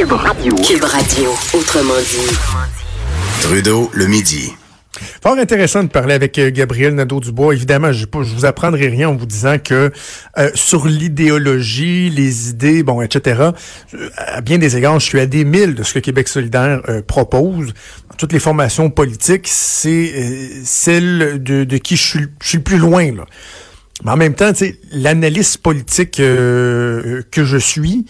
Cube 0.00 0.12
Radio. 0.12 0.54
Cube 0.54 0.84
Radio, 0.84 1.30
autrement 1.52 2.00
dit. 2.00 2.34
Trudeau, 3.42 3.90
le 3.92 4.06
midi. 4.06 4.50
Fort 5.22 5.36
intéressant 5.36 5.82
de 5.82 5.90
parler 5.90 6.14
avec 6.14 6.38
euh, 6.38 6.50
Gabriel 6.50 6.94
Nadeau-Dubois. 6.94 7.52
Évidemment, 7.52 7.92
je 7.92 8.06
ne 8.06 8.24
vous 8.24 8.46
apprendrai 8.46 8.88
rien 8.88 9.10
en 9.10 9.14
vous 9.14 9.26
disant 9.26 9.58
que 9.58 9.92
euh, 10.38 10.50
sur 10.54 10.86
l'idéologie, 10.86 12.08
les 12.08 12.48
idées, 12.48 12.82
bon, 12.82 13.02
etc., 13.02 13.50
euh, 13.92 14.08
à 14.16 14.40
bien 14.40 14.56
des 14.56 14.74
égards, 14.78 14.98
je 15.00 15.04
suis 15.04 15.20
à 15.20 15.26
des 15.26 15.44
mille 15.44 15.74
de 15.74 15.82
ce 15.82 15.92
que 15.92 15.98
Québec 15.98 16.28
solidaire 16.28 16.80
propose. 17.06 17.74
toutes 18.16 18.32
les 18.32 18.40
formations 18.40 18.88
politiques, 18.88 19.48
c'est 19.48 20.14
celle 20.64 21.42
de, 21.42 21.64
de, 21.64 21.76
qui 21.76 21.96
je 21.96 22.02
suis, 22.02 22.26
je 22.42 22.48
suis 22.48 22.56
le 22.56 22.64
plus 22.64 22.78
loin. 22.78 23.14
Là. 23.14 23.26
Mais 24.04 24.12
en 24.12 24.16
même 24.16 24.34
temps, 24.34 24.52
l'analyse 24.92 25.58
politique 25.58 26.12
que 26.12 27.24
je 27.36 27.58
suis 27.58 28.06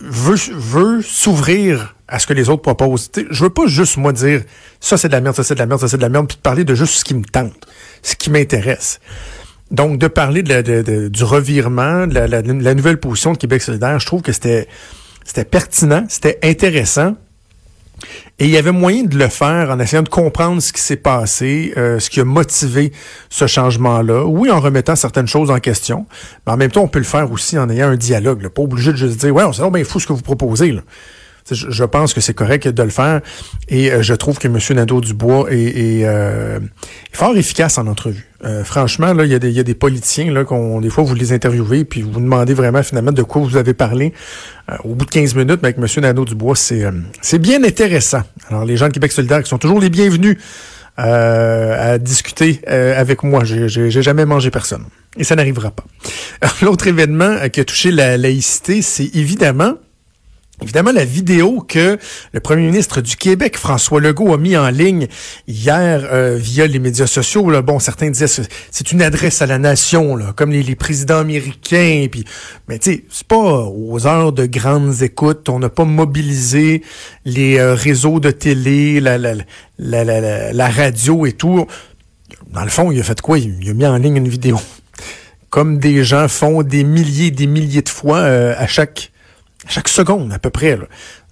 veut, 0.00 0.36
veut 0.52 1.02
s'ouvrir 1.02 1.94
à 2.06 2.18
ce 2.18 2.26
que 2.26 2.32
les 2.32 2.48
autres 2.48 2.62
proposent. 2.62 3.10
T'sais, 3.10 3.26
je 3.30 3.44
veux 3.44 3.50
pas 3.50 3.66
juste, 3.66 3.96
moi, 3.96 4.12
dire 4.12 4.42
ça 4.80 4.96
c'est 4.96 5.08
de 5.08 5.12
la 5.12 5.20
merde, 5.20 5.36
ça 5.36 5.44
c'est 5.44 5.54
de 5.54 5.58
la 5.58 5.66
merde, 5.66 5.80
ça 5.80 5.88
c'est 5.88 5.96
de 5.96 6.02
la 6.02 6.08
merde, 6.08 6.28
puis 6.28 6.36
de 6.36 6.42
parler 6.42 6.64
de 6.64 6.74
juste 6.74 6.94
ce 6.94 7.04
qui 7.04 7.14
me 7.14 7.24
tente, 7.24 7.66
ce 8.02 8.14
qui 8.14 8.30
m'intéresse. 8.30 9.00
Donc, 9.70 9.98
de 9.98 10.08
parler 10.08 10.42
de 10.42 11.08
du 11.08 11.24
revirement, 11.24 12.06
de 12.06 12.14
la, 12.14 12.26
la, 12.26 12.74
nouvelle 12.74 12.98
position 12.98 13.32
de 13.32 13.38
Québec 13.38 13.60
solidaire, 13.60 13.98
je 14.00 14.06
trouve 14.06 14.22
que 14.22 14.32
c'était 14.32 14.66
c'était 15.24 15.44
pertinent, 15.44 16.06
c'était 16.08 16.38
intéressant. 16.42 17.14
Et 18.38 18.44
il 18.44 18.50
y 18.50 18.56
avait 18.56 18.72
moyen 18.72 19.04
de 19.04 19.16
le 19.16 19.28
faire 19.28 19.70
en 19.70 19.78
essayant 19.78 20.02
de 20.02 20.08
comprendre 20.08 20.62
ce 20.62 20.72
qui 20.72 20.80
s'est 20.80 20.96
passé, 20.96 21.72
euh, 21.76 21.98
ce 21.98 22.10
qui 22.10 22.20
a 22.20 22.24
motivé 22.24 22.92
ce 23.28 23.46
changement-là. 23.46 24.24
Oui, 24.24 24.50
en 24.50 24.60
remettant 24.60 24.96
certaines 24.96 25.26
choses 25.26 25.50
en 25.50 25.58
question, 25.58 26.06
mais 26.46 26.52
en 26.52 26.56
même 26.56 26.70
temps, 26.70 26.82
on 26.82 26.88
peut 26.88 27.00
le 27.00 27.04
faire 27.04 27.30
aussi 27.32 27.58
en 27.58 27.68
ayant 27.68 27.88
un 27.88 27.96
dialogue. 27.96 28.42
Là. 28.42 28.50
Pas 28.50 28.62
obligé 28.62 28.92
de 28.92 28.96
juste 28.96 29.18
dire, 29.18 29.34
ouais, 29.34 29.44
on 29.44 29.52
sait 29.52 29.68
bien 29.70 29.84
fou 29.84 29.98
ce 30.00 30.06
que 30.06 30.12
vous 30.12 30.22
proposez. 30.22 30.72
Là. 30.72 30.82
Je, 31.50 31.84
pense 31.84 32.14
que 32.14 32.20
c'est 32.20 32.34
correct 32.34 32.68
de 32.68 32.82
le 32.82 32.90
faire 32.90 33.20
et 33.68 33.90
euh, 33.90 34.02
je 34.02 34.14
trouve 34.14 34.38
que 34.38 34.48
M. 34.48 34.58
Nadeau-Dubois 34.70 35.46
est, 35.50 36.04
euh, 36.04 36.60
fort 37.12 37.36
efficace 37.36 37.78
en 37.78 37.86
entrevue. 37.86 38.26
Euh, 38.44 38.64
franchement, 38.64 39.12
là, 39.14 39.24
il 39.24 39.32
y, 39.32 39.34
a 39.34 39.38
des, 39.38 39.50
y 39.50 39.60
a 39.60 39.62
des 39.62 39.74
politiciens 39.74 40.32
là 40.32 40.44
qu'on 40.44 40.80
des 40.80 40.90
fois 40.90 41.04
vous 41.04 41.14
les 41.14 41.32
interviewez 41.32 41.84
puis 41.84 42.02
vous 42.02 42.20
demandez 42.20 42.54
vraiment 42.54 42.82
finalement 42.82 43.12
de 43.12 43.22
quoi 43.22 43.42
vous 43.42 43.56
avez 43.56 43.74
parlé 43.74 44.12
au 44.84 44.94
bout 44.94 45.06
de 45.06 45.10
15 45.10 45.34
minutes, 45.34 45.60
mais 45.62 45.70
avec 45.74 45.78
M. 45.78 46.02
Nadeau-Dubois, 46.02 46.54
c'est 46.54 46.84
c'est 47.22 47.38
bien 47.38 47.64
intéressant. 47.64 48.22
Alors 48.50 48.64
les 48.64 48.76
gens 48.76 48.88
de 48.88 48.92
Québec 48.92 49.12
solidaire 49.12 49.42
qui 49.42 49.48
sont 49.48 49.58
toujours 49.58 49.80
les 49.80 49.90
bienvenus 49.90 50.36
à 50.98 51.98
discuter 51.98 52.60
avec 52.66 53.22
moi. 53.22 53.44
J'ai 53.44 53.90
jamais 53.90 54.26
mangé 54.26 54.50
personne 54.50 54.84
et 55.16 55.24
ça 55.24 55.36
n'arrivera 55.36 55.70
pas. 55.70 55.84
L'autre 56.62 56.86
événement 56.86 57.48
qui 57.50 57.60
a 57.60 57.64
touché 57.64 57.90
la 57.90 58.18
laïcité, 58.18 58.82
c'est 58.82 59.10
évidemment 59.14 59.74
Évidemment, 60.60 60.90
la 60.90 61.04
vidéo 61.04 61.64
que 61.66 61.98
le 62.32 62.40
premier 62.40 62.66
ministre 62.66 63.00
du 63.00 63.16
Québec, 63.16 63.56
François 63.56 64.00
Legault, 64.00 64.34
a 64.34 64.38
mis 64.38 64.56
en 64.56 64.70
ligne 64.70 65.06
hier 65.46 66.02
euh, 66.10 66.36
via 66.36 66.66
les 66.66 66.80
médias 66.80 67.06
sociaux, 67.06 67.48
là, 67.48 67.62
bon, 67.62 67.78
certains 67.78 68.10
disaient 68.10 68.26
c'est 68.70 68.90
une 68.90 69.00
adresse 69.00 69.40
à 69.40 69.46
la 69.46 69.58
nation, 69.58 70.16
là, 70.16 70.32
comme 70.34 70.50
les, 70.50 70.74
présidents 70.74 71.18
américains. 71.18 72.06
Puis, 72.10 72.24
mais 72.68 72.80
tu 72.80 72.92
sais, 72.92 73.04
c'est 73.08 73.26
pas 73.26 73.36
aux 73.36 74.06
heures 74.08 74.32
de 74.32 74.46
grandes 74.46 75.00
écoutes, 75.02 75.48
on 75.48 75.60
n'a 75.60 75.68
pas 75.68 75.84
mobilisé 75.84 76.82
les 77.24 77.58
euh, 77.58 77.74
réseaux 77.74 78.18
de 78.18 78.32
télé, 78.32 78.98
la, 78.98 79.16
la, 79.16 79.34
la, 79.78 80.52
la, 80.52 80.68
radio 80.68 81.24
et 81.24 81.32
tout. 81.32 81.66
Dans 82.52 82.64
le 82.64 82.70
fond, 82.70 82.90
il 82.90 82.98
a 82.98 83.04
fait 83.04 83.20
quoi? 83.20 83.38
Il 83.38 83.70
a 83.70 83.74
mis 83.74 83.86
en 83.86 83.96
ligne 83.96 84.16
une 84.16 84.28
vidéo, 84.28 84.58
comme 85.50 85.78
des 85.78 86.02
gens 86.02 86.26
font 86.26 86.64
des 86.64 86.82
milliers, 86.82 87.30
des 87.30 87.46
milliers 87.46 87.82
de 87.82 87.88
fois 87.88 88.18
euh, 88.18 88.54
à 88.58 88.66
chaque 88.66 89.12
chaque 89.68 89.88
seconde 89.88 90.32
à 90.32 90.38
peu 90.38 90.50
près. 90.50 90.78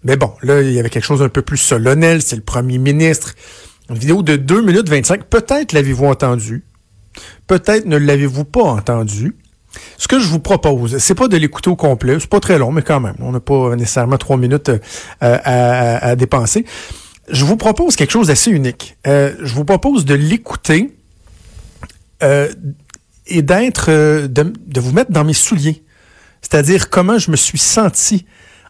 Mais 0.05 0.17
bon, 0.17 0.33
là, 0.43 0.63
il 0.63 0.73
y 0.73 0.79
avait 0.79 0.91
quelque 0.91 1.05
chose 1.05 1.21
d'un 1.21 1.29
peu 1.29 1.43
plus 1.43 1.57
solennel, 1.57 2.23
c'est 2.23 2.37
le 2.37 2.43
premier 2.43 2.79
ministre. 2.79 3.35
Une 3.89 3.99
vidéo 3.99 4.23
de 4.23 4.37
2 4.37 4.63
minutes 4.63 4.89
25, 4.89 5.25
peut-être 5.25 5.73
l'avez-vous 5.73 6.07
entendu, 6.07 6.65
peut-être 7.47 7.87
ne 7.87 7.97
l'avez-vous 7.97 8.45
pas 8.45 8.63
entendu. 8.63 9.37
Ce 9.99 10.09
que 10.09 10.19
je 10.19 10.27
vous 10.27 10.41
propose, 10.41 10.99
c'est 10.99 11.15
pas 11.15 11.29
de 11.29 11.37
l'écouter 11.37 11.71
au 11.71 11.77
complet, 11.77 12.17
c'est 12.19 12.31
pas 12.31 12.41
très 12.41 12.59
long, 12.59 12.73
mais 12.73 12.83
quand 12.83 13.01
même, 13.01 13.17
on 13.21 13.33
n'a 13.33 13.41
pas 13.41 13.77
nécessairement 13.77 14.17
trois 14.17 14.37
minutes 14.37 14.71
euh, 14.71 14.79
à, 15.21 16.17
dépenser. 16.17 16.65
Je 17.29 17.45
vous 17.45 17.57
propose 17.57 17.97
quelque 17.97 18.11
chose 18.11 18.29
d'assez 18.29 18.51
unique. 18.51 18.97
Euh, 19.07 19.35
je 19.43 19.55
vous 19.55 19.65
propose 19.65 20.05
de 20.05 20.15
l'écouter 20.15 20.97
euh, 22.23 22.49
et 23.27 23.43
d'être, 23.43 23.91
de 24.27 24.81
vous 24.81 24.93
mettre 24.93 25.13
dans 25.13 25.25
mes 25.25 25.35
souliers 25.35 25.83
c'est-à-dire 26.49 26.91
comment 26.91 27.19
je 27.19 27.33
me 27.33 27.37
suis 27.37 27.59
senti 27.59 28.25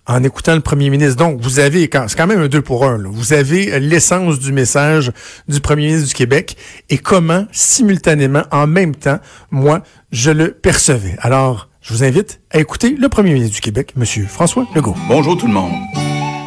en 0.06 0.22
écoutant 0.22 0.54
le 0.54 0.60
premier 0.60 0.88
ministre. 0.88 1.16
Donc, 1.16 1.40
vous 1.42 1.58
avez, 1.58 1.90
c'est 1.92 2.16
quand 2.16 2.26
même 2.26 2.40
un 2.40 2.48
deux 2.48 2.62
pour 2.62 2.86
un, 2.86 2.98
vous 3.04 3.34
avez 3.34 3.78
l'essence 3.80 4.38
du 4.38 4.52
message 4.52 5.12
du 5.46 5.60
premier 5.60 5.86
ministre 5.86 6.08
du 6.08 6.14
Québec 6.14 6.56
et 6.88 6.96
comment, 6.96 7.46
simultanément, 7.52 8.44
en 8.50 8.66
même 8.66 8.94
temps, 8.94 9.18
moi, 9.50 9.82
je 10.10 10.30
le 10.30 10.52
percevais. 10.52 11.16
Alors, 11.18 11.68
je 11.82 11.92
vous 11.92 12.02
invite 12.02 12.40
à 12.50 12.60
écouter 12.60 12.96
le 12.98 13.08
premier 13.10 13.34
ministre 13.34 13.56
du 13.56 13.60
Québec, 13.60 13.92
M. 13.96 14.06
François 14.26 14.66
Legault. 14.74 14.96
Bonjour 15.06 15.36
tout 15.36 15.46
le 15.46 15.52
monde. 15.52 15.74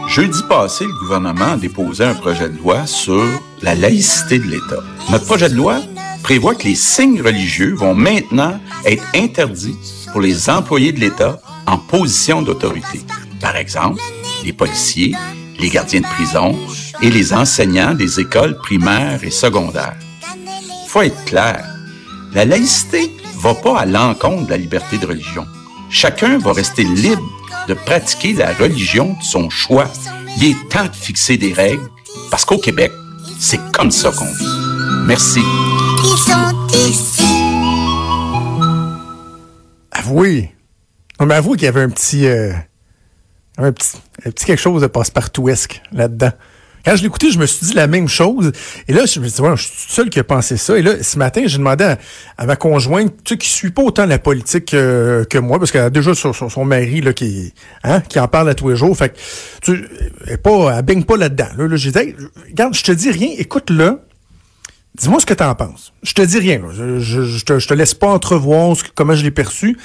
Jeudi 0.07 0.41
passé, 0.49 0.85
le 0.85 0.99
gouvernement 0.99 1.51
a 1.51 1.57
déposé 1.57 2.05
un 2.05 2.15
projet 2.15 2.49
de 2.49 2.57
loi 2.57 2.87
sur 2.87 3.23
la 3.61 3.75
laïcité 3.75 4.39
de 4.39 4.45
l'État. 4.45 4.81
Notre 5.11 5.25
projet 5.25 5.49
de 5.49 5.55
loi 5.55 5.79
prévoit 6.23 6.55
que 6.55 6.63
les 6.63 6.75
signes 6.75 7.21
religieux 7.21 7.75
vont 7.75 7.93
maintenant 7.93 8.59
être 8.85 9.03
interdits 9.13 9.77
pour 10.11 10.21
les 10.21 10.49
employés 10.49 10.91
de 10.91 10.99
l'État 10.99 11.39
en 11.65 11.77
position 11.77 12.41
d'autorité. 12.41 13.01
Par 13.39 13.55
exemple, 13.55 14.01
les 14.43 14.53
policiers, 14.53 15.15
les 15.59 15.69
gardiens 15.69 16.01
de 16.01 16.05
prison 16.05 16.57
et 17.01 17.09
les 17.09 17.33
enseignants 17.33 17.93
des 17.93 18.19
écoles 18.19 18.57
primaires 18.57 19.23
et 19.23 19.31
secondaires. 19.31 19.97
Faut 20.87 21.01
être 21.01 21.25
clair, 21.25 21.65
la 22.33 22.45
laïcité 22.45 23.11
va 23.37 23.53
pas 23.53 23.79
à 23.79 23.85
l'encontre 23.85 24.45
de 24.45 24.51
la 24.51 24.57
liberté 24.57 24.97
de 24.97 25.05
religion. 25.05 25.45
Chacun 25.89 26.37
va 26.37 26.53
rester 26.53 26.83
libre 26.83 27.23
de 27.67 27.73
pratiquer 27.73 28.33
la 28.33 28.53
religion 28.53 29.15
de 29.19 29.23
son 29.23 29.49
choix. 29.49 29.87
Il 30.37 30.45
est 30.45 30.69
temps 30.69 30.85
de 30.85 30.95
fixer 30.95 31.37
des 31.37 31.53
règles 31.53 31.89
parce 32.29 32.45
qu'au 32.45 32.57
Québec, 32.57 32.91
c'est 33.39 33.59
comme 33.71 33.91
ça 33.91 34.11
qu'on 34.11 34.25
vit. 34.25 35.05
Merci. 35.05 35.41
Avouez. 40.09 40.51
Non, 41.19 41.27
mais 41.27 41.35
avouez 41.35 41.55
qu'il 41.55 41.65
y 41.65 41.67
avait 41.67 41.83
un 41.83 41.89
petit, 41.89 42.25
euh, 42.25 42.51
un 43.59 43.71
petit, 43.71 43.97
un 44.25 44.31
petit 44.31 44.45
quelque 44.45 44.59
chose 44.59 44.81
de 44.81 44.87
passe-partouesque 44.87 45.83
là-dedans. 45.91 46.31
Quand 46.83 46.95
je 46.95 47.03
l'écoutais, 47.03 47.29
je 47.29 47.37
me 47.37 47.45
suis 47.45 47.67
dit 47.67 47.73
la 47.73 47.85
même 47.85 48.07
chose. 48.07 48.51
Et 48.87 48.93
là, 48.93 49.05
je 49.05 49.19
me 49.19 49.27
suis 49.27 49.43
dit, 49.43 49.49
je 49.55 49.61
suis 49.61 49.91
seul 49.91 50.09
qui 50.09 50.17
a 50.17 50.23
pensé 50.23 50.57
ça. 50.57 50.79
Et 50.79 50.81
là, 50.81 51.03
ce 51.03 51.19
matin, 51.19 51.43
j'ai 51.45 51.59
demandé 51.59 51.95
à, 52.39 52.45
ma 52.47 52.55
conjointe, 52.55 53.13
tu 53.23 53.35
sais, 53.35 53.37
qui 53.37 53.49
suit 53.49 53.69
pas 53.69 53.83
autant 53.83 54.07
la 54.07 54.17
politique 54.17 54.73
euh, 54.73 55.25
que 55.25 55.37
moi, 55.37 55.59
parce 55.59 55.71
qu'elle 55.71 55.81
a 55.81 55.89
déjà 55.91 56.15
son, 56.15 56.33
son, 56.33 56.65
mari 56.65 57.01
là, 57.01 57.13
qui, 57.13 57.53
hein, 57.83 58.01
qui 58.01 58.19
en 58.19 58.27
parle 58.27 58.49
à 58.49 58.55
tous 58.55 58.69
les 58.69 58.77
jours. 58.77 58.97
Fait 58.97 59.09
que, 59.09 59.17
tu 59.61 59.87
elle, 60.25 60.39
pas, 60.39 60.75
elle 60.75 60.85
baigne 60.85 61.03
pas 61.03 61.17
là-dedans. 61.17 61.49
Là, 61.55 61.67
là 61.67 61.75
j'ai 61.75 61.91
dit, 61.91 62.15
regarde, 62.47 62.73
je 62.73 62.83
te 62.83 62.91
dis 62.93 63.11
rien, 63.11 63.29
écoute-le. 63.37 63.99
Dis-moi 64.99 65.19
ce 65.19 65.25
que 65.25 65.33
tu 65.33 65.43
en 65.43 65.55
penses. 65.55 65.93
Je 66.03 66.13
te 66.13 66.21
dis 66.21 66.39
rien. 66.39 66.61
Je, 66.71 66.99
je, 66.99 67.45
te, 67.45 67.73
laisse 67.73 67.93
pas 67.93 68.07
entrevoir 68.07 68.75
comment 68.95 69.15
je 69.15 69.23
l'ai 69.23 69.31
perçu. 69.31 69.77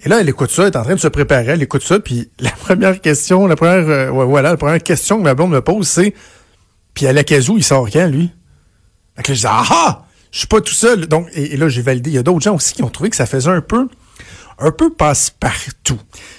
Et 0.00 0.08
là, 0.08 0.20
elle 0.20 0.28
écoute 0.28 0.50
ça, 0.50 0.62
elle 0.62 0.72
est 0.72 0.76
en 0.76 0.82
train 0.82 0.94
de 0.94 1.00
se 1.00 1.08
préparer, 1.08 1.52
elle 1.52 1.62
écoute 1.62 1.82
ça, 1.82 1.98
puis 2.00 2.28
la 2.40 2.50
première 2.50 3.00
question, 3.00 3.46
la 3.46 3.56
première, 3.56 3.88
euh, 3.88 4.10
voilà, 4.10 4.50
la 4.50 4.56
première 4.56 4.82
question 4.82 5.18
que 5.18 5.22
ma 5.22 5.34
blonde 5.34 5.52
me 5.52 5.60
pose, 5.60 5.88
c'est, 5.88 6.14
puis 6.94 7.06
à 7.06 7.12
l'Acazou, 7.12 7.56
il 7.56 7.64
sort 7.64 7.88
quand, 7.90 8.06
lui? 8.08 8.30
Fait 9.16 9.34
je 9.34 9.40
dis, 9.40 9.46
ah 9.46 9.64
ah! 9.70 10.04
Je 10.34 10.40
suis 10.40 10.48
pas 10.48 10.60
tout 10.60 10.74
seul. 10.74 11.06
Donc, 11.06 11.28
et, 11.34 11.56
là, 11.56 11.68
j'ai 11.68 11.80
validé. 11.80 12.10
Il 12.10 12.14
y 12.14 12.18
a 12.18 12.24
d'autres 12.24 12.40
gens 12.40 12.56
aussi 12.56 12.74
qui 12.74 12.82
ont 12.82 12.88
trouvé 12.88 13.08
que 13.08 13.14
ça 13.14 13.24
faisait 13.24 13.50
un 13.50 13.60
peu, 13.60 13.88
un 14.58 14.70
peu 14.70 14.90
passe-partout. 14.90 15.98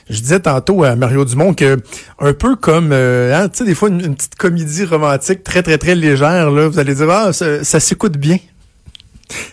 Je 0.10 0.20
disais 0.20 0.40
tantôt 0.40 0.84
à 0.84 0.96
Mario 0.96 1.26
Dumont 1.26 1.54
que, 1.54 1.78
un 2.20 2.34
peu 2.34 2.56
comme, 2.56 2.92
euh, 2.92 3.36
hein, 3.36 3.50
tu 3.50 3.60
sais, 3.60 3.66
des 3.66 3.76
fois, 3.76 3.90
une, 3.90 4.16
petite 4.16 4.36
comédie 4.36 4.86
romantique 4.86 5.44
très, 5.44 5.64
très, 5.64 5.78
très 5.78 5.96
légère, 5.96 6.52
là, 6.52 6.68
vous 6.68 6.80
allez 6.80 6.96
dire, 6.96 7.10
ah, 7.10 7.34
ça, 7.34 7.80
s'écoute 7.80 8.18
bien. 8.18 8.38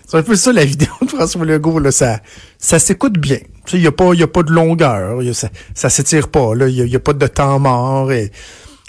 C'est 0.07 0.19
un 0.19 0.23
peu 0.23 0.37
ça 0.37 0.53
la 0.53 0.65
vidéo 0.67 0.91
de 1.01 1.09
François 1.09 1.45
Legault. 1.45 1.79
Là. 1.79 1.91
Ça, 1.91 2.21
ça 2.59 2.79
s'écoute 2.79 3.19
bien. 3.19 3.39
Il 3.73 3.81
n'y 3.81 3.87
a, 3.87 3.93
pas, 3.93 4.13
a 4.13 4.27
pas 4.27 4.43
de 4.43 4.53
longueur. 4.53 5.21
ça 5.35 5.49
ça 5.75 5.89
s'étire 5.89 6.29
pas. 6.29 6.53
Il 6.69 6.85
n'y 6.85 6.97
a, 6.97 7.01
pas 7.01 7.15
de 7.15 7.27
temps 7.27 7.59
mort. 7.59 8.13
Et, 8.13 8.31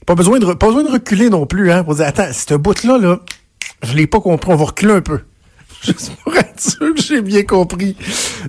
pas, 0.06 0.16
besoin 0.16 0.40
de, 0.40 0.54
pas 0.54 0.68
besoin 0.68 0.84
de 0.84 0.92
reculer 0.92 1.30
non 1.30 1.46
plus. 1.46 1.72
Hein, 1.72 1.84
pour 1.84 1.96
dire, 1.96 2.08
attends, 2.08 2.32
ce 2.34 2.56
bout-là, 2.56 2.98
là, 2.98 3.20
je 3.84 3.94
l'ai 3.96 4.08
pas 4.08 4.20
compris. 4.20 4.52
On 4.52 4.58
va 4.58 4.66
reculer 4.66 4.94
un 4.94 5.02
peu. 5.02 5.20
Juste 5.84 6.12
pour 6.24 6.36
être 6.36 6.60
sûr 6.60 6.94
que 6.94 7.02
j'ai 7.02 7.22
bien 7.22 7.44
compris. 7.44 7.96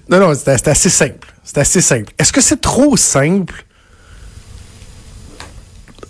Non, 0.08 0.20
non, 0.20 0.32
c'est 0.34 0.68
assez 0.68 0.90
simple. 0.90 1.34
C'est 1.42 1.58
assez 1.58 1.80
simple. 1.80 2.12
Est-ce 2.18 2.32
que 2.32 2.40
c'est 2.40 2.60
trop 2.60 2.96
simple? 2.96 3.64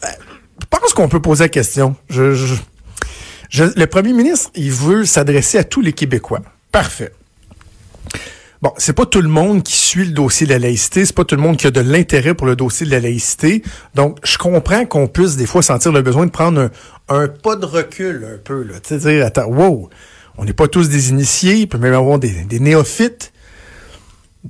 Je 0.02 0.80
pense 0.80 0.92
qu'on 0.92 1.08
peut 1.08 1.22
poser 1.22 1.44
la 1.44 1.48
question. 1.48 1.96
je 2.08 2.56
le 3.54 3.84
premier 3.86 4.12
ministre, 4.12 4.50
il 4.54 4.72
veut 4.72 5.04
s'adresser 5.04 5.58
à 5.58 5.64
tous 5.64 5.80
les 5.80 5.92
Québécois. 5.92 6.40
Parfait. 6.72 7.12
Bon, 8.62 8.72
c'est 8.78 8.94
pas 8.94 9.04
tout 9.04 9.20
le 9.20 9.28
monde 9.28 9.62
qui 9.62 9.76
suit 9.76 10.06
le 10.06 10.12
dossier 10.12 10.46
de 10.46 10.52
la 10.52 10.58
laïcité, 10.58 11.04
c'est 11.04 11.14
pas 11.14 11.24
tout 11.24 11.36
le 11.36 11.42
monde 11.42 11.58
qui 11.58 11.66
a 11.66 11.70
de 11.70 11.80
l'intérêt 11.80 12.34
pour 12.34 12.46
le 12.46 12.56
dossier 12.56 12.86
de 12.86 12.90
la 12.90 12.98
laïcité. 12.98 13.62
Donc, 13.94 14.18
je 14.24 14.38
comprends 14.38 14.86
qu'on 14.86 15.06
puisse 15.06 15.36
des 15.36 15.46
fois 15.46 15.62
sentir 15.62 15.92
le 15.92 16.00
besoin 16.00 16.24
de 16.24 16.30
prendre 16.30 16.70
un, 17.08 17.28
pas 17.28 17.56
de 17.56 17.66
recul 17.66 18.26
un 18.34 18.38
peu. 18.38 18.66
Tu 18.82 18.98
sais, 18.98 18.98
dire, 18.98 19.26
attends, 19.26 19.46
wow, 19.46 19.90
on 20.38 20.44
n'est 20.44 20.52
pas 20.52 20.68
tous 20.68 20.88
des 20.88 21.10
initiés, 21.10 21.56
il 21.56 21.68
peut 21.68 21.78
même 21.78 21.94
avoir 21.94 22.18
des, 22.18 22.44
néophytes, 22.60 23.32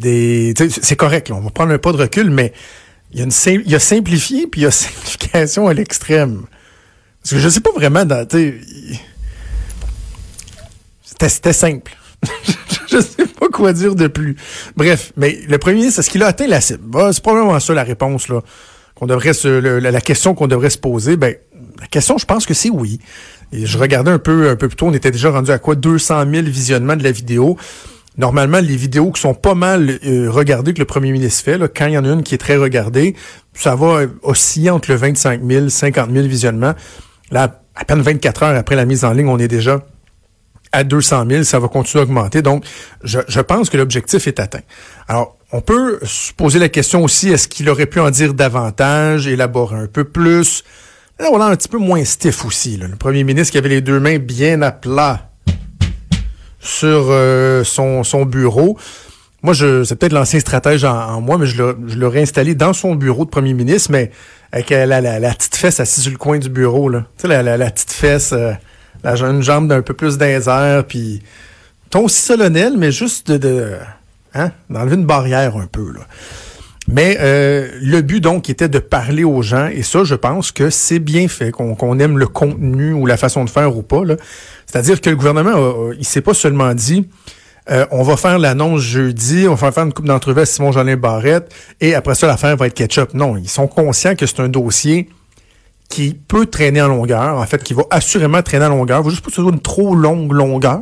c'est 0.00 0.96
correct, 0.96 1.30
on 1.30 1.40
va 1.40 1.50
prendre 1.50 1.72
un 1.72 1.78
pas 1.78 1.92
de 1.92 1.98
recul, 1.98 2.30
mais 2.30 2.52
il 3.12 3.20
y 3.20 3.22
a 3.22 3.52
y 3.52 3.74
a 3.74 3.80
simplifié 3.80 4.46
puis 4.46 4.62
il 4.62 4.64
y 4.64 4.66
a 4.66 4.70
simplification 4.72 5.68
à 5.68 5.74
l'extrême. 5.74 6.46
Parce 7.22 7.34
que 7.34 7.38
je 7.38 7.48
sais 7.48 7.60
pas 7.60 7.72
vraiment, 7.72 8.04
dans, 8.04 8.26
c'était 11.02 11.52
simple. 11.52 11.96
je 12.90 13.00
sais 13.00 13.26
pas 13.26 13.48
quoi 13.48 13.72
dire 13.72 13.94
de 13.94 14.06
plus. 14.08 14.36
Bref, 14.76 15.12
mais 15.16 15.38
le 15.48 15.58
premier 15.58 15.76
ministre, 15.76 16.00
est-ce 16.00 16.10
qu'il 16.10 16.22
a 16.22 16.26
atteint 16.26 16.46
la 16.46 16.60
cible? 16.60 16.82
Bah, 16.82 17.10
c'est 17.12 17.22
probablement 17.22 17.58
ça 17.60 17.74
la 17.74 17.84
réponse. 17.84 18.26
Qu'on 18.94 19.06
devrait 19.06 19.32
se, 19.32 19.48
la, 19.48 20.00
question 20.00 20.34
qu'on 20.34 20.46
devrait 20.46 20.70
se 20.70 20.78
poser, 20.78 21.16
ben, 21.16 21.34
la 21.80 21.86
question, 21.88 22.16
je 22.16 22.26
pense 22.26 22.46
que 22.46 22.54
c'est 22.54 22.70
oui. 22.70 23.00
Et 23.54 23.66
je 23.66 23.78
regardais 23.78 24.10
un 24.10 24.18
peu, 24.18 24.50
un 24.50 24.56
peu 24.56 24.68
plus 24.68 24.76
tôt, 24.76 24.86
on 24.86 24.92
était 24.92 25.12
déjà 25.12 25.30
rendu 25.30 25.52
à 25.52 25.58
quoi? 25.58 25.76
200 25.76 26.24
000 26.28 26.42
visionnements 26.46 26.96
de 26.96 27.04
la 27.04 27.12
vidéo. 27.12 27.56
Normalement, 28.18 28.58
les 28.58 28.76
vidéos 28.76 29.12
qui 29.12 29.20
sont 29.20 29.34
pas 29.34 29.54
mal 29.54 29.98
euh, 30.04 30.28
regardées 30.30 30.74
que 30.74 30.80
le 30.80 30.84
premier 30.84 31.12
ministre 31.12 31.44
fait, 31.44 31.56
là, 31.56 31.68
quand 31.68 31.86
il 31.86 31.92
y 31.92 31.98
en 31.98 32.04
a 32.04 32.08
une 32.08 32.24
qui 32.24 32.34
est 32.34 32.38
très 32.38 32.56
regardée, 32.56 33.14
ça 33.52 33.76
va 33.76 34.02
osciller 34.22 34.70
entre 34.70 34.90
le 34.90 34.96
25 34.96 35.40
000, 35.44 35.68
50 35.68 36.10
000 36.10 36.26
visionnements. 36.26 36.74
Là, 37.30 37.62
à 37.76 37.84
peine 37.84 38.00
24 38.00 38.42
heures 38.42 38.56
après 38.56 38.74
la 38.74 38.86
mise 38.86 39.04
en 39.04 39.12
ligne, 39.12 39.28
on 39.28 39.38
est 39.38 39.48
déjà 39.48 39.80
à 40.72 40.82
200 40.82 41.26
000, 41.30 41.42
ça 41.44 41.60
va 41.60 41.68
continuer 41.68 42.02
à 42.02 42.04
augmenter. 42.04 42.42
Donc, 42.42 42.64
je, 43.04 43.20
je 43.28 43.40
pense 43.40 43.70
que 43.70 43.76
l'objectif 43.76 44.26
est 44.26 44.40
atteint. 44.40 44.62
Alors, 45.06 45.36
on 45.52 45.60
peut 45.60 46.00
se 46.02 46.32
poser 46.32 46.58
la 46.58 46.68
question 46.68 47.04
aussi, 47.04 47.28
est-ce 47.28 47.46
qu'il 47.46 47.68
aurait 47.68 47.86
pu 47.86 48.00
en 48.00 48.10
dire 48.10 48.34
davantage, 48.34 49.28
élaborer 49.28 49.76
un 49.76 49.86
peu 49.86 50.02
plus? 50.02 50.64
Là, 51.18 51.28
on 51.32 51.40
a 51.40 51.44
un 51.44 51.56
petit 51.56 51.68
peu 51.68 51.78
moins 51.78 52.04
stiff 52.04 52.44
aussi. 52.44 52.76
Le 52.76 52.96
premier 52.96 53.24
ministre 53.24 53.52
qui 53.52 53.58
avait 53.58 53.68
les 53.68 53.80
deux 53.80 54.00
mains 54.00 54.18
bien 54.18 54.62
à 54.62 54.72
plat 54.72 55.30
sur 56.58 57.06
euh, 57.10 57.62
son, 57.62 58.02
son 58.02 58.24
bureau. 58.24 58.78
Moi, 59.42 59.52
je, 59.52 59.84
c'est 59.84 59.96
peut-être 59.96 60.12
l'ancien 60.12 60.40
stratège 60.40 60.84
en, 60.84 61.20
moi, 61.20 61.38
mais 61.38 61.46
je 61.46 61.62
l'aurais 61.96 62.22
installé 62.22 62.54
dans 62.54 62.72
son 62.72 62.94
bureau 62.94 63.24
de 63.24 63.30
premier 63.30 63.52
ministre, 63.52 63.90
mais 63.92 64.10
avec 64.50 64.70
la, 64.70 64.86
la, 64.86 65.00
la, 65.00 65.34
petite 65.34 65.54
fesse 65.54 65.80
assise 65.80 66.04
sur 66.04 66.12
le 66.12 66.18
coin 66.18 66.38
du 66.38 66.48
bureau. 66.48 66.88
Là. 66.88 67.06
Tu 67.18 67.22
sais, 67.22 67.28
la, 67.28 67.56
la, 67.56 67.70
petite 67.70 67.92
fesse... 67.92 68.32
Euh, 68.32 68.52
la, 69.04 69.14
une 69.16 69.42
jambe 69.42 69.68
d'un 69.68 69.82
peu 69.82 69.94
plus 69.94 70.18
d'un 70.18 70.82
puis 70.82 71.22
ton 71.90 72.04
aussi 72.04 72.22
solennel, 72.22 72.74
mais 72.76 72.90
juste 72.90 73.30
de, 73.30 73.36
de 73.36 73.72
hein, 74.34 74.50
d'enlever 74.70 74.96
une 74.96 75.06
barrière 75.06 75.56
un 75.56 75.66
peu. 75.66 75.92
Là. 75.92 76.00
Mais 76.86 77.16
euh, 77.20 77.70
le 77.80 78.02
but 78.02 78.20
donc 78.20 78.50
était 78.50 78.68
de 78.68 78.78
parler 78.78 79.24
aux 79.24 79.40
gens 79.40 79.68
et 79.68 79.82
ça, 79.82 80.04
je 80.04 80.14
pense 80.14 80.52
que 80.52 80.68
c'est 80.68 80.98
bien 80.98 81.28
fait, 81.28 81.50
qu'on 81.50 81.98
aime 81.98 82.18
le 82.18 82.26
contenu 82.26 82.92
ou 82.92 83.06
la 83.06 83.16
façon 83.16 83.44
de 83.44 83.50
faire 83.50 83.76
ou 83.76 83.82
pas. 83.82 84.02
C'est-à-dire 84.66 85.00
que 85.00 85.08
le 85.08 85.16
gouvernement, 85.16 85.92
il 85.98 86.04
s'est 86.04 86.20
pas 86.20 86.34
seulement 86.34 86.74
dit 86.74 87.08
euh, 87.70 87.86
on 87.90 88.02
va 88.02 88.18
faire 88.18 88.38
l'annonce 88.38 88.82
jeudi, 88.82 89.46
on 89.48 89.54
va 89.54 89.72
faire 89.72 89.84
une 89.84 89.92
coupe 89.92 90.06
d'entrevue 90.06 90.42
à 90.42 90.46
Simon 90.46 90.70
Jolin 90.70 90.96
Barrette 90.96 91.50
et 91.80 91.94
après 91.94 92.14
ça 92.14 92.26
l'affaire 92.26 92.56
va 92.56 92.66
être 92.66 92.74
ketchup. 92.74 93.14
Non, 93.14 93.38
ils 93.38 93.48
sont 93.48 93.66
conscients 93.66 94.14
que 94.14 94.26
c'est 94.26 94.40
un 94.40 94.48
dossier 94.48 95.08
qui 95.88 96.14
peut 96.14 96.46
traîner 96.46 96.82
en 96.82 96.88
longueur, 96.88 97.38
en 97.38 97.46
fait, 97.46 97.62
qui 97.62 97.72
va 97.72 97.84
assurément 97.90 98.42
traîner 98.42 98.66
en 98.66 98.70
longueur. 98.70 99.00
Il 99.00 99.04
faut 99.04 99.10
juste 99.10 99.22
pas 99.22 99.30
que 99.30 99.36
ce 99.36 99.42
soit 99.42 99.50
une 99.50 99.60
trop 99.60 99.94
longue 99.94 100.32
longueur. 100.32 100.80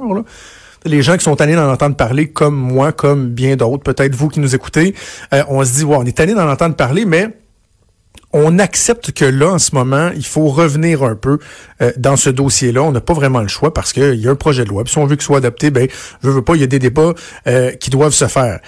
Les 0.84 1.02
gens 1.02 1.17
qui 1.17 1.25
sont 1.25 1.37
tannés 1.37 1.55
d'en 1.55 1.70
entendre 1.70 1.96
parler, 1.96 2.29
comme 2.29 2.56
moi, 2.56 2.93
comme 2.93 3.29
bien 3.29 3.56
d'autres, 3.56 3.82
peut-être 3.82 4.14
vous 4.14 4.29
qui 4.29 4.40
nous 4.40 4.55
écoutez, 4.55 4.94
euh, 5.32 5.43
on 5.49 5.64
se 5.64 5.75
dit, 5.75 5.84
on 5.84 6.05
est 6.05 6.17
tanné 6.17 6.34
d'en 6.34 6.49
entendre 6.49 6.75
parler, 6.75 7.05
mais 7.05 7.29
on 8.32 8.58
accepte 8.58 9.12
que 9.12 9.25
là, 9.25 9.52
en 9.52 9.58
ce 9.58 9.75
moment, 9.75 10.11
il 10.14 10.25
faut 10.25 10.49
revenir 10.49 11.02
un 11.02 11.14
peu 11.14 11.38
euh, 11.82 11.93
dans 11.96 12.17
ce 12.17 12.31
dossier-là. 12.31 12.82
On 12.82 12.93
n'a 12.93 13.00
pas 13.00 13.12
vraiment 13.12 13.40
le 13.40 13.49
choix 13.49 13.75
parce 13.75 13.93
qu'il 13.93 14.14
y 14.14 14.26
a 14.26 14.31
un 14.31 14.37
projet 14.37 14.64
de 14.64 14.70
loi. 14.70 14.84
Puis 14.84 14.93
si 14.93 14.99
on 14.99 15.06
veut 15.06 15.17
qu'il 15.17 15.25
soit 15.25 15.38
adopté, 15.38 15.70
ben, 15.70 15.87
je 16.23 16.31
veux 16.31 16.43
pas, 16.43 16.55
il 16.55 16.61
y 16.61 16.64
a 16.64 16.69
des 16.69 16.79
débats 16.79 17.12
euh, 17.46 17.73
qui 17.73 17.90
doivent 17.90 18.14
se 18.14 18.26
faire. 18.26 18.61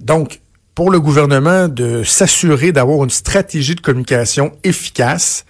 Donc, 0.00 0.40
pour 0.74 0.90
le 0.90 1.00
gouvernement 1.00 1.68
de 1.68 2.02
s'assurer 2.02 2.72
d'avoir 2.72 3.04
une 3.04 3.10
stratégie 3.10 3.74
de 3.74 3.80
communication 3.80 4.52
efficace, 4.64 5.44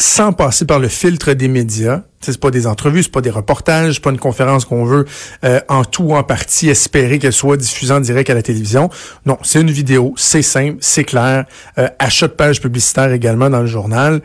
sans 0.00 0.32
passer 0.32 0.64
par 0.64 0.78
le 0.78 0.88
filtre 0.88 1.34
des 1.34 1.48
médias. 1.48 2.02
C'est 2.20 2.38
pas 2.38 2.50
des 2.50 2.66
entrevues, 2.66 3.02
c'est 3.02 3.12
pas 3.12 3.20
des 3.20 3.30
reportages, 3.30 4.00
pas 4.00 4.10
une 4.10 4.18
conférence 4.18 4.64
qu'on 4.64 4.84
veut 4.84 5.04
euh, 5.44 5.60
en 5.68 5.84
tout 5.84 6.04
ou 6.04 6.14
en 6.14 6.22
partie 6.22 6.68
espérer 6.68 7.18
qu'elle 7.18 7.32
soit 7.32 7.56
diffusée 7.56 7.92
en 7.92 8.00
direct 8.00 8.28
à 8.30 8.34
la 8.34 8.42
télévision. 8.42 8.90
Non, 9.26 9.38
c'est 9.42 9.60
une 9.60 9.70
vidéo, 9.70 10.14
c'est 10.16 10.42
simple, 10.42 10.78
c'est 10.80 11.04
clair. 11.04 11.44
Euh, 11.78 11.88
achat 11.98 12.28
de 12.28 12.32
page 12.32 12.60
publicitaire 12.60 13.12
également 13.12 13.50
dans 13.50 13.60
le 13.60 13.66
journal. 13.66 14.22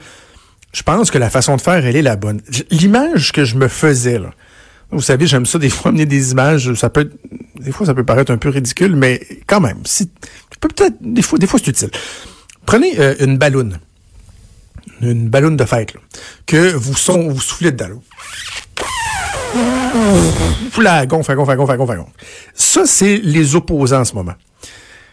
Je 0.71 0.83
pense 0.83 1.11
que 1.11 1.17
la 1.17 1.29
façon 1.29 1.55
de 1.55 1.61
faire, 1.61 1.85
elle 1.85 1.95
est 1.95 2.01
la 2.01 2.15
bonne. 2.15 2.41
L'image 2.71 3.31
que 3.31 3.45
je 3.45 3.55
me 3.55 3.67
faisais, 3.67 4.19
là, 4.19 4.31
vous 4.91 5.01
savez, 5.01 5.27
j'aime 5.27 5.45
ça 5.45 5.59
des 5.59 5.69
fois 5.69 5.89
amener 5.89 6.05
des 6.05 6.31
images, 6.31 6.73
ça 6.75 6.89
peut 6.89 7.09
des 7.59 7.71
fois 7.71 7.85
ça 7.85 7.93
peut 7.93 8.03
paraître 8.03 8.31
un 8.31 8.37
peu 8.37 8.49
ridicule, 8.49 8.95
mais 8.95 9.21
quand 9.47 9.59
même, 9.59 9.79
si, 9.83 10.09
peut-être 10.61 10.95
des 11.01 11.21
fois, 11.21 11.39
des 11.39 11.47
fois 11.47 11.59
c'est 11.59 11.71
utile. 11.71 11.91
Prenez 12.65 12.99
euh, 12.99 13.15
une 13.19 13.37
balloune 13.37 13.79
une 15.01 15.29
ballonne 15.29 15.57
de 15.57 15.65
fête, 15.65 15.93
que 16.45 16.73
vous, 16.73 16.95
son, 16.95 17.29
vous 17.29 17.41
soufflez 17.41 17.71
dedans. 17.71 18.01
La 20.77 21.05
gonfle, 21.05 21.35
gonfle, 21.35 21.55
gonfle, 21.55 21.77
gonfle, 21.77 21.95
gonfle. 21.97 22.11
Ça, 22.53 22.85
c'est 22.85 23.17
les 23.17 23.55
opposants 23.55 24.01
en 24.01 24.05
ce 24.05 24.13
moment. 24.13 24.33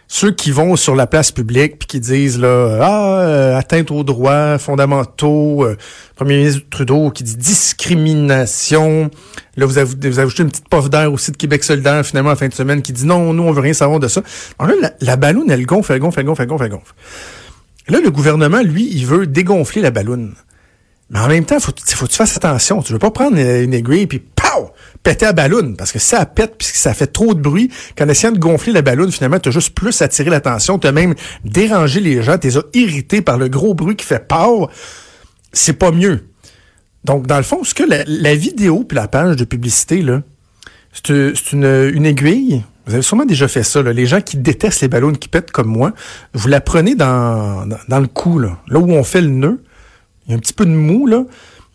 Ceux 0.07 0.31
qui 0.31 0.51
vont 0.51 0.75
sur 0.75 0.95
la 0.95 1.07
place 1.07 1.31
publique 1.31 1.79
puis 1.79 1.87
qui 1.87 1.99
disent 1.99 2.37
là 2.37 2.77
ah 2.81 3.21
euh, 3.21 3.57
atteinte 3.57 3.89
aux 3.89 4.03
droits 4.03 4.59
fondamentaux, 4.59 5.63
euh, 5.63 5.75
Premier 6.15 6.37
ministre 6.37 6.61
Trudeau 6.69 7.09
qui 7.09 7.23
dit 7.23 7.35
discrimination. 7.35 9.09
Là 9.57 9.65
vous 9.65 9.79
avez, 9.79 10.09
vous 10.09 10.19
ajoutez 10.19 10.43
une 10.43 10.49
petite 10.49 10.69
pof 10.69 10.87
d'air 10.89 11.11
aussi 11.11 11.31
de 11.31 11.37
Québec 11.37 11.63
solidaire 11.63 12.05
finalement 12.05 12.29
en 12.29 12.35
fin 12.35 12.47
de 12.47 12.53
semaine 12.53 12.83
qui 12.83 12.93
dit 12.93 13.07
non 13.07 13.33
nous 13.33 13.41
on 13.41 13.51
veut 13.53 13.61
rien 13.61 13.73
savoir 13.73 13.99
de 13.99 14.07
ça. 14.07 14.21
Alors 14.59 14.75
là, 14.75 14.81
la, 14.81 15.07
la 15.07 15.15
ballonne 15.15 15.49
elle 15.49 15.65
gonfle, 15.65 15.93
elle 15.93 15.99
gonfle, 15.99 16.19
elle 16.19 16.27
gonfle, 16.27 16.43
elle 16.43 16.47
gonfle, 16.47 16.65
elle 16.65 16.71
gonfle. 16.71 16.93
Là, 17.87 17.99
le 17.99 18.11
gouvernement, 18.11 18.61
lui, 18.61 18.87
il 18.91 19.05
veut 19.05 19.27
dégonfler 19.27 19.81
la 19.81 19.91
balloune. 19.91 20.35
Mais 21.09 21.19
en 21.19 21.27
même 21.27 21.45
temps, 21.45 21.59
faut, 21.59 21.71
faut 21.71 22.05
que 22.05 22.11
tu 22.11 22.17
fasses 22.17 22.37
attention. 22.37 22.81
Tu 22.81 22.93
veux 22.93 22.99
pas 22.99 23.11
prendre 23.11 23.37
une 23.37 23.73
aiguille 23.73 24.07
puis 24.07 24.19
pow, 24.19 24.71
péter 25.03 25.25
la 25.25 25.33
balloune 25.33 25.75
parce 25.75 25.91
que 25.91 25.99
ça 25.99 26.25
pète 26.25 26.55
puisque 26.57 26.75
ça 26.75 26.93
fait 26.93 27.07
trop 27.07 27.33
de 27.33 27.41
bruit. 27.41 27.69
Qu'en 27.97 28.07
essayant 28.07 28.31
de 28.31 28.39
gonfler 28.39 28.71
la 28.71 28.81
balloune, 28.81 29.11
finalement, 29.11 29.39
tu 29.39 29.49
as 29.49 29.51
juste 29.51 29.75
plus 29.75 30.01
attiré 30.01 30.29
l'attention, 30.29 30.79
tu 30.79 30.91
même 30.91 31.13
dérangé 31.43 31.99
les 31.99 32.23
gens, 32.23 32.37
tu 32.37 32.47
les 32.47 32.57
as 32.57 32.63
irrités 32.73 33.21
par 33.21 33.37
le 33.37 33.49
gros 33.49 33.73
bruit 33.73 33.95
qui 33.95 34.05
fait 34.05 34.25
peur. 34.27 34.69
C'est 35.51 35.73
pas 35.73 35.91
mieux. 35.91 36.25
Donc, 37.03 37.27
dans 37.27 37.37
le 37.37 37.43
fond, 37.43 37.63
ce 37.63 37.73
que 37.73 37.83
la, 37.83 38.35
vidéo 38.35 38.85
puis 38.85 38.95
la 38.95 39.07
page 39.09 39.35
de 39.35 39.43
publicité, 39.43 40.01
là, 40.01 40.21
c'est 40.93 41.51
une 41.51 42.05
aiguille 42.05 42.63
vous 42.85 42.93
avez 42.93 43.01
sûrement 43.01 43.25
déjà 43.25 43.47
fait 43.47 43.63
ça. 43.63 43.81
Là. 43.81 43.93
Les 43.93 44.05
gens 44.05 44.21
qui 44.21 44.37
détestent 44.37 44.81
les 44.81 44.87
ballons 44.87 45.13
qui 45.13 45.29
pètent 45.29 45.51
comme 45.51 45.67
moi, 45.67 45.93
vous 46.33 46.47
la 46.47 46.59
prenez 46.59 46.95
dans, 46.95 47.65
dans, 47.87 47.99
le 47.99 48.07
cou, 48.07 48.39
là. 48.39 48.57
là 48.67 48.79
où 48.79 48.91
on 48.91 49.03
fait 49.03 49.21
le 49.21 49.29
nœud. 49.29 49.63
Il 50.25 50.31
y 50.31 50.33
a 50.33 50.37
un 50.37 50.39
petit 50.39 50.53
peu 50.53 50.65
de 50.65 50.71
mou, 50.71 51.07
là. 51.07 51.23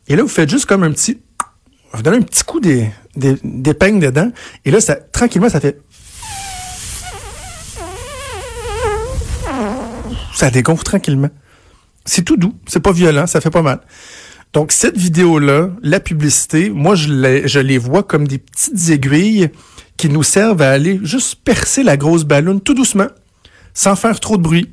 Et 0.08 0.16
là, 0.16 0.22
vous 0.22 0.28
faites 0.28 0.50
juste 0.50 0.66
comme 0.66 0.82
un 0.82 0.90
petit... 0.90 1.20
Vous 1.92 2.02
donnez 2.02 2.18
un 2.18 2.22
petit 2.22 2.44
coup 2.44 2.60
d'épingle 2.60 4.00
dedans. 4.00 4.30
Et 4.64 4.70
là, 4.70 4.80
ça, 4.80 4.96
tranquillement, 4.96 5.48
ça 5.48 5.60
fait... 5.60 5.80
Ça 10.34 10.50
dégonfle 10.50 10.84
tranquillement. 10.84 11.30
C'est 12.04 12.22
tout 12.22 12.36
doux. 12.36 12.54
C'est 12.66 12.80
pas 12.80 12.92
violent. 12.92 13.26
Ça 13.26 13.40
fait 13.40 13.50
pas 13.50 13.62
mal. 13.62 13.80
Donc, 14.52 14.72
cette 14.72 14.96
vidéo-là, 14.96 15.70
la 15.82 16.00
publicité, 16.00 16.70
moi, 16.70 16.94
je 16.94 17.12
les, 17.12 17.48
je 17.48 17.58
les 17.60 17.78
vois 17.78 18.02
comme 18.02 18.28
des 18.28 18.38
petites 18.38 18.90
aiguilles 18.90 19.50
qui 19.98 20.08
nous 20.08 20.22
servent 20.22 20.62
à 20.62 20.70
aller 20.70 21.00
juste 21.02 21.40
percer 21.44 21.82
la 21.82 21.98
grosse 21.98 22.24
ballonne 22.24 22.62
tout 22.62 22.72
doucement, 22.72 23.08
sans 23.74 23.96
faire 23.96 24.18
trop 24.20 24.38
de 24.38 24.42
bruit. 24.42 24.72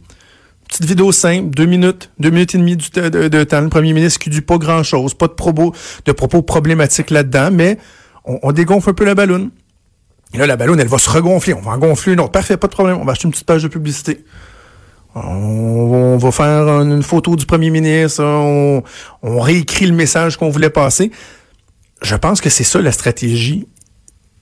Petite 0.70 0.86
vidéo 0.86 1.12
simple, 1.12 1.50
deux 1.50 1.65
minutes, 1.65 2.12
deux 2.20 2.29
minutes 2.29 2.55
et 2.55 2.58
demie 2.58 2.77
de, 2.77 3.44
temps. 3.44 3.62
Le 3.62 3.70
premier 3.70 3.94
ministre 3.94 4.20
qui 4.20 4.29
dit 4.29 4.41
pas 4.41 4.58
grand-chose, 4.58 5.13
pas 5.13 5.27
de 5.27 5.34
propos, 5.34 5.74
de 6.05 6.12
propos 6.12 6.41
problématiques 6.41 7.10
là-dedans, 7.10 7.50
mais 7.51 7.77
on, 8.24 8.51
dégonfle 8.51 8.91
un 8.91 8.94
peu 8.94 9.03
la 9.03 9.13
ballonne. 9.13 9.51
Là, 10.34 10.48
la 10.48 10.58
ballonne, 10.58 10.79
elle 10.79 10.88
va 10.88 10.98
se 10.98 11.10
regonfler. 11.10 11.53
On 11.53 11.62
va 11.62 11.72
en 11.72 11.77
gonfler 11.77 12.13
une 12.13 12.20
autre. 12.20 12.32
Parfait, 12.32 12.58
pas 12.58 12.67
de 12.67 12.74
problème. 12.74 12.98
On 13.00 13.05
va 13.05 13.12
acheter 13.12 13.25
une 13.25 13.32
petite 13.32 13.46
page 13.46 13.63
de 13.63 13.67
publicité. 13.67 14.25
On, 15.13 16.17
va 16.17 16.32
faire 16.32 16.67
une 16.82 17.03
photo 17.03 17.36
du 17.36 17.46
premier 17.46 17.70
ministre. 17.70 18.24
On 18.24 18.84
réécrit 19.24 19.86
le 19.86 19.94
message 19.94 20.38
qu'on 20.38 20.50
voulait 20.50 20.72
passer. 20.72 21.12
Je 22.01 22.15
pense 22.15 22.41
que 22.41 22.50
c'est 22.50 22.63
ça 22.63 22.82
la 22.82 22.91
stratégie 22.91 23.67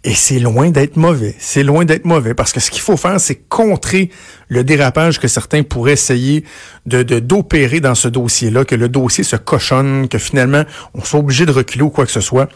Et 0.05 0.15
c'est 0.15 0.39
loin 0.39 0.69
d'être 0.69 0.98
mauvais. 0.98 1.33
C'est 1.39 1.63
loin 1.63 1.86
d'être 1.86 2.03
mauvais 2.03 2.33
parce 2.33 2.51
que 2.51 2.60
ce 2.60 2.69
qu'il 2.69 2.81
faut 2.81 2.98
faire, 2.98 3.22
c'est 3.22 3.36
contrer 3.36 4.10
le 4.50 4.65
dérapage 4.65 5.17
que 5.17 5.29
certains 5.29 5.63
pourraient 5.63 5.93
essayer 5.93 6.43
de 6.86 7.03
d'opérer 7.19 7.79
dans 7.79 7.95
ce 7.95 8.10
dossier-là, 8.10 8.65
que 8.65 8.75
le 8.75 8.89
dossier 8.89 9.24
se 9.24 9.38
cochonne, 9.38 10.10
que 10.10 10.17
finalement 10.17 10.63
on 10.93 11.01
soit 11.05 11.22
obligé 11.22 11.45
de 11.45 11.53
reculer 11.53 11.83
ou 11.83 11.89
quoi 11.89 12.05
que 12.05 12.12
ce 12.12 12.19
soit. 12.19 12.50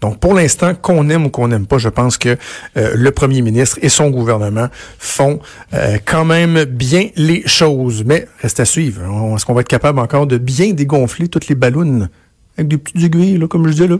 Donc 0.00 0.18
pour 0.18 0.32
l'instant, 0.32 0.74
qu'on 0.74 1.10
aime 1.10 1.26
ou 1.26 1.28
qu'on 1.28 1.48
n'aime 1.48 1.66
pas, 1.66 1.76
je 1.76 1.90
pense 1.90 2.16
que 2.16 2.38
euh, 2.78 2.92
le 2.94 3.10
premier 3.10 3.42
ministre 3.42 3.78
et 3.82 3.90
son 3.90 4.08
gouvernement 4.08 4.68
font 4.98 5.40
euh, 5.74 5.98
quand 6.06 6.24
même 6.24 6.64
bien 6.64 7.08
les 7.16 7.46
choses. 7.46 8.02
Mais 8.06 8.26
reste 8.40 8.60
à 8.60 8.64
suivre. 8.64 9.02
Est-ce 9.34 9.44
qu'on 9.44 9.54
va 9.54 9.60
être 9.60 9.68
capable 9.68 9.98
encore 9.98 10.26
de 10.26 10.38
bien 10.38 10.72
dégonfler 10.72 11.28
toutes 11.28 11.48
les 11.48 11.54
ballons 11.54 12.08
avec 12.56 12.68
des 12.68 12.78
petites 12.78 13.02
aiguilles, 13.02 13.36
là, 13.36 13.46
comme 13.46 13.66
je 13.66 13.72
disais, 13.72 13.88
là, 13.88 13.98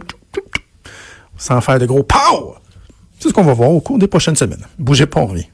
sans 1.37 1.61
faire 1.61 1.77
de 1.77 1.85
gros 1.85 2.01
pow! 2.01 2.55
C'est 3.25 3.29
ce 3.29 3.33
qu'on 3.33 3.41
va 3.41 3.53
voir 3.53 3.71
au 3.71 3.79
cours 3.79 3.97
des 3.97 4.05
prochaines 4.05 4.35
semaines. 4.35 4.63
Bougez 4.77 5.07
pas, 5.07 5.19
on 5.19 5.25
revient. 5.25 5.47